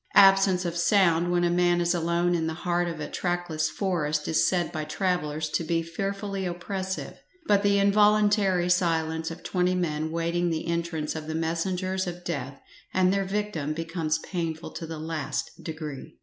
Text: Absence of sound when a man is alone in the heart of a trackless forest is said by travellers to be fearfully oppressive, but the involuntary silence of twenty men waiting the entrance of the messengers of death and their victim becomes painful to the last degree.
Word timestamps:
Absence 0.15 0.65
of 0.65 0.75
sound 0.75 1.31
when 1.31 1.43
a 1.43 1.51
man 1.51 1.79
is 1.79 1.93
alone 1.93 2.33
in 2.33 2.47
the 2.47 2.55
heart 2.65 2.87
of 2.87 2.99
a 2.99 3.07
trackless 3.07 3.69
forest 3.69 4.27
is 4.27 4.47
said 4.47 4.71
by 4.71 4.83
travellers 4.83 5.47
to 5.49 5.63
be 5.63 5.83
fearfully 5.83 6.43
oppressive, 6.43 7.19
but 7.45 7.61
the 7.61 7.77
involuntary 7.77 8.67
silence 8.67 9.29
of 9.29 9.43
twenty 9.43 9.75
men 9.75 10.09
waiting 10.09 10.49
the 10.49 10.65
entrance 10.65 11.15
of 11.15 11.27
the 11.27 11.35
messengers 11.35 12.07
of 12.07 12.23
death 12.23 12.59
and 12.91 13.13
their 13.13 13.25
victim 13.25 13.73
becomes 13.73 14.17
painful 14.17 14.71
to 14.71 14.87
the 14.87 14.97
last 14.97 15.51
degree. 15.63 16.17